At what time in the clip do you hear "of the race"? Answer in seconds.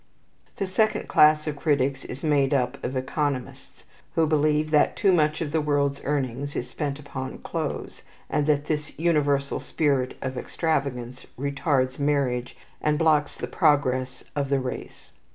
14.35-15.11